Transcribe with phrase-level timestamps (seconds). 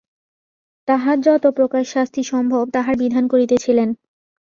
[0.87, 3.89] তাহার যত প্রকার শাস্তি সম্ভব তাহার বিধান করিতেছিলেন।